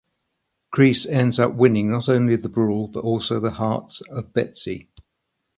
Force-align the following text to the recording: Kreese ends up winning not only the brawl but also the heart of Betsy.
Kreese 0.73 1.05
ends 1.05 1.39
up 1.39 1.53
winning 1.53 1.91
not 1.91 2.09
only 2.09 2.35
the 2.35 2.49
brawl 2.49 2.87
but 2.87 3.03
also 3.03 3.39
the 3.39 3.51
heart 3.51 3.99
of 4.09 4.33
Betsy. 4.33 4.89